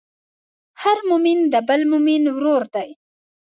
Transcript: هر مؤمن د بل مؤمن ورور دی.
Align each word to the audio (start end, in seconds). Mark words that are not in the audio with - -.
هر 0.81 0.97
مؤمن 1.09 1.39
د 1.53 1.55
بل 1.67 1.81
مؤمن 1.91 2.23
ورور 2.35 2.63
دی. 2.75 2.89